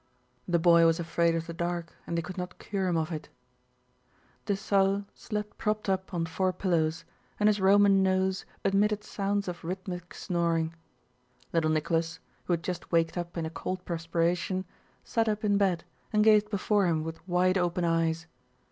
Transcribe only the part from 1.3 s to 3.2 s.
of the dark and they could not cure him of